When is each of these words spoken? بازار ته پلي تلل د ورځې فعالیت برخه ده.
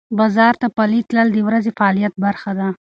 بازار 0.17 0.53
ته 0.61 0.67
پلي 0.77 0.99
تلل 1.07 1.27
د 1.33 1.37
ورځې 1.47 1.71
فعالیت 1.77 2.13
برخه 2.25 2.51
ده. 2.59 2.67